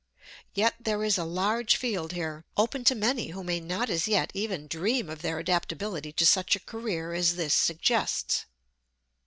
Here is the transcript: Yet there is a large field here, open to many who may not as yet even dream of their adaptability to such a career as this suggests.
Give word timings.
Yet 0.55 0.73
there 0.79 1.03
is 1.03 1.19
a 1.19 1.23
large 1.25 1.75
field 1.75 2.13
here, 2.13 2.43
open 2.57 2.83
to 2.85 2.95
many 2.95 3.27
who 3.27 3.43
may 3.43 3.59
not 3.59 3.87
as 3.91 4.07
yet 4.07 4.31
even 4.33 4.65
dream 4.65 5.11
of 5.11 5.21
their 5.21 5.37
adaptability 5.37 6.11
to 6.13 6.25
such 6.25 6.55
a 6.55 6.59
career 6.59 7.13
as 7.13 7.35
this 7.35 7.53
suggests. 7.53 8.47